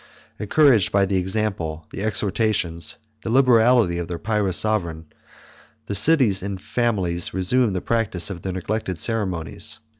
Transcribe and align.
Encouraged 0.39 0.91
by 0.91 1.05
the 1.05 1.17
example, 1.17 1.85
the 1.91 2.01
exhortations, 2.01 2.95
the 3.21 3.29
liberality, 3.29 3.99
of 3.99 4.07
their 4.07 4.17
pious 4.17 4.57
sovereign, 4.57 5.05
the 5.85 5.93
cities 5.93 6.41
and 6.41 6.59
families 6.59 7.35
resumed 7.35 7.75
the 7.75 7.81
practice 7.81 8.31
of 8.31 8.41
their 8.41 8.53
neglected 8.53 8.97
ceremonies. 8.97 9.77